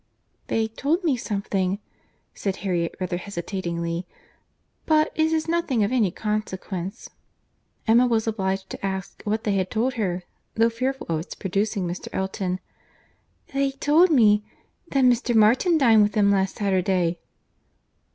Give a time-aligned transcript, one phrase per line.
[0.47, 1.77] "They told me something,"
[2.33, 4.07] said Harriet rather hesitatingly;
[4.87, 7.11] "but it is nothing of any consequence."
[7.87, 10.23] Emma was obliged to ask what they had told her,
[10.55, 12.07] though fearful of its producing Mr.
[12.13, 12.59] Elton.
[13.53, 15.35] "They told me—that Mr.
[15.35, 17.19] Martin dined with them last Saturday."